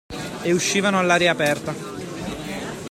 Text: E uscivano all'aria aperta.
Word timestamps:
E 0.41 0.51
uscivano 0.51 0.97
all'aria 0.97 1.29
aperta. 1.29 1.75